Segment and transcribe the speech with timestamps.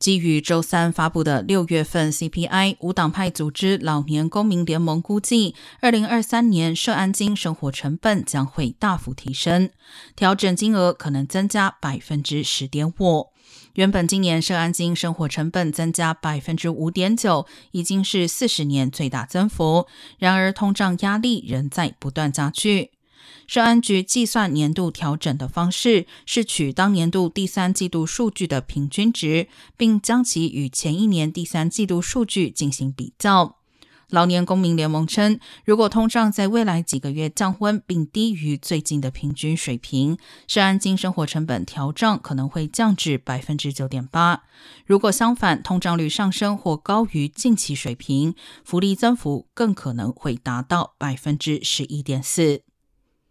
[0.00, 9.68] 基于周三发布的六月份 CPI，无党派组织老年公民联盟估计，二零二三年社安金生活成本将会大幅提升，
[10.16, 13.26] 调整金额可能增加百分之十点五。
[13.74, 19.86] 原本今年社安金生活成本增加百分之五点九，已经是四十年最大增幅。
[20.18, 22.92] 然而，通胀压力仍在不断加剧。
[23.46, 33.56] 社安局计算年度调整的方式是取当年度第三季度数据的平均值，并将其与前一年第三季度数据进行比较。
[34.08, 40.18] 老年公民联盟称，如果通胀在未来几个月降温并低于最近的平均水平，
[40.48, 44.42] 社安金生活成本调涨可能会降至百分之九点八。
[44.84, 48.34] 如果相反，通胀率上升或高于近期水平，
[48.64, 52.62] 福利增幅更可能会达到百分之十一点四。